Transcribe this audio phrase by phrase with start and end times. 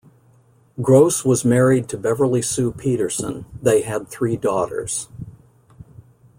[0.81, 5.07] Gross was married to Beverly Sue Peterson; they had three daughters.